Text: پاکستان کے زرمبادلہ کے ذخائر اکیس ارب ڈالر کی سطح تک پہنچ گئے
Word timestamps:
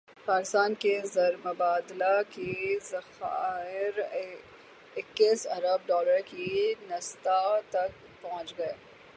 پاکستان 0.25 0.73
کے 0.79 0.99
زرمبادلہ 1.05 2.21
کے 2.29 2.77
ذخائر 2.83 3.99
اکیس 4.95 5.45
ارب 5.47 5.87
ڈالر 5.87 6.19
کی 6.25 6.73
سطح 7.01 7.59
تک 7.69 8.21
پہنچ 8.21 8.57
گئے 8.57 8.73